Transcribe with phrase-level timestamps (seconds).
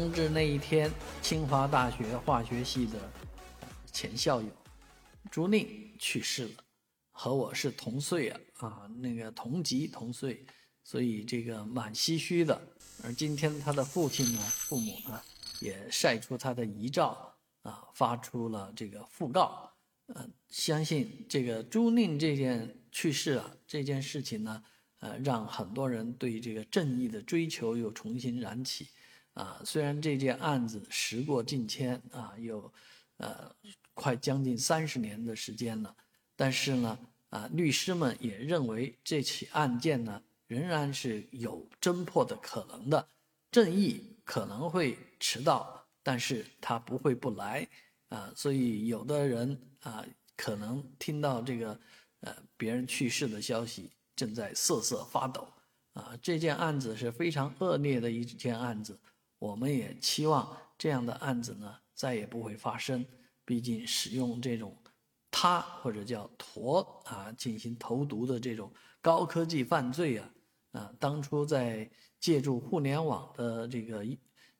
[0.00, 2.98] 冬至那一天，清华大学化学系的
[3.92, 4.48] 前校友
[5.30, 6.54] 朱令去世了，
[7.10, 10.46] 和我是同岁啊啊，那个同级同岁，
[10.82, 12.58] 所以这个蛮唏嘘的。
[13.04, 15.20] 而今天他的父亲呢，父母呢，
[15.60, 19.70] 也晒出他的遗照啊，发出了这个讣告。
[20.06, 24.64] 呃，相信这个朱令这件去世啊这件事情呢，
[25.00, 28.88] 呃，让很多人对这个正义的追求又重新燃起。
[29.34, 32.70] 啊，虽然这件案子时过境迁啊，有
[33.18, 33.54] 呃
[33.94, 35.94] 快将近三十年的时间了，
[36.34, 36.98] 但是呢，
[37.30, 43.08] 啊，律师们也认为这起案件呢仍然是有侦破的可能的，
[43.52, 47.66] 正义可能会迟到，但是他不会不来
[48.08, 48.32] 啊。
[48.34, 50.04] 所以有的人啊，
[50.36, 51.80] 可能听到这个
[52.20, 55.48] 呃别人去世的消息，正在瑟瑟发抖
[55.92, 56.18] 啊。
[56.20, 58.98] 这件案子是非常恶劣的一件案子。
[59.40, 63.04] 我们也期望这样的案子呢再也不会发生。
[63.44, 64.76] 毕竟使用这种
[65.28, 70.30] 他或者叫陀啊进行投毒的这种高科技犯罪啊
[70.70, 74.06] 啊，当初在借助互联网的这个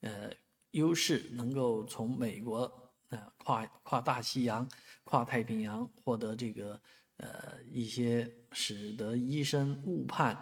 [0.00, 0.30] 呃
[0.72, 2.64] 优势，能够从美国
[3.08, 4.68] 啊跨跨大西洋、
[5.04, 6.78] 跨太平洋获得这个
[7.16, 10.38] 呃一些使得医生误判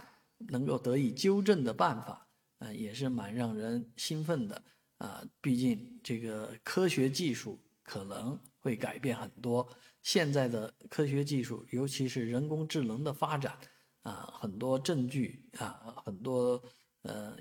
[0.48, 2.26] 能够得以纠正的办法。
[2.62, 4.62] 啊，也是蛮让人兴奋的
[4.98, 5.24] 啊！
[5.40, 9.68] 毕竟这个科学技术可能会改变很多。
[10.02, 13.58] 现在的科学技术，尤其是人工智能的发展
[14.02, 16.62] 啊，很多证据啊，很多
[17.02, 17.36] 呃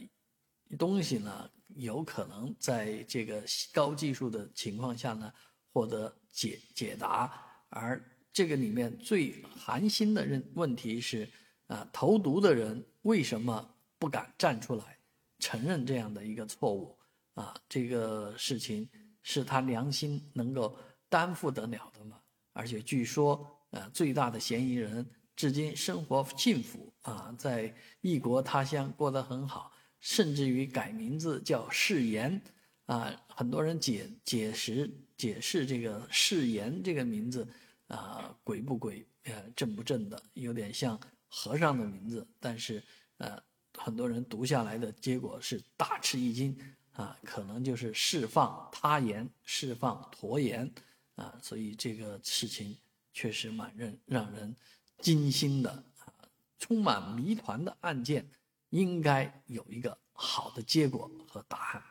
[0.80, 5.32] 东西呢，有可能在这个高技术的情况下呢，
[5.72, 7.32] 获得解解答。
[7.70, 11.30] 而这个里面最寒心的问问题是
[11.68, 14.98] 啊，投毒的人为什么不敢站出来？
[15.42, 16.98] 承认这样的一个错误
[17.34, 18.88] 啊，这个事情
[19.24, 20.78] 是他良心能够
[21.10, 22.22] 担负得了的吗？
[22.54, 32.40] 而且据说，呃，最大的嫌疑人至今生活幸福啊，在异国他乡过得很好，甚至于改名字叫誓言
[32.86, 33.12] 啊。
[33.28, 37.48] 很多人解解释解释这个誓言这个名字
[37.88, 42.84] 啊，鬼不鬼，呃，正不正的，有点像和尚的名字，但是
[43.18, 43.42] 呃。
[43.78, 46.58] 很多人读下来的结果是大吃一惊
[46.94, 50.72] 啊，可能就是释放他言，释放陀言
[51.16, 52.78] 啊，所以这个事情
[53.14, 54.56] 确实蛮让让人
[55.00, 56.14] 惊心的啊，
[56.60, 58.30] 充满谜团的案件，
[58.70, 61.84] 应该有一个好的结果和答案。